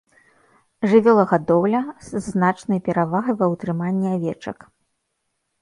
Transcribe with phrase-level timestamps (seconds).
[0.93, 4.59] Жывёлагадоўля з значнай перавагай ва ўтрыманні авечак.